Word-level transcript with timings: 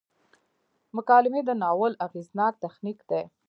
مکالمې 0.95 1.41
د 1.45 1.49
ناول 1.61 1.93
اغیزناک 2.05 2.53
تخنیک 2.63 2.99
دی. 3.09 3.21